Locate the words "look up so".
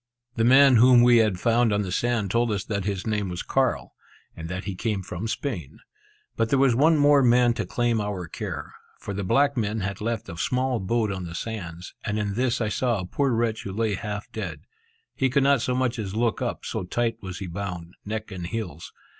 16.15-16.83